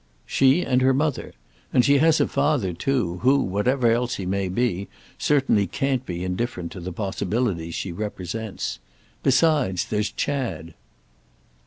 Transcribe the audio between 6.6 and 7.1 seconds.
to the